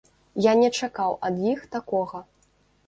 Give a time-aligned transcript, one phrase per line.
[0.45, 2.25] Я не чакаў ад іх такога.